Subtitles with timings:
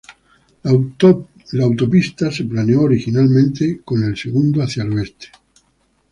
[0.63, 0.71] La
[1.63, 5.27] autopista se planeó originalmente con El Segundo hacia el oeste.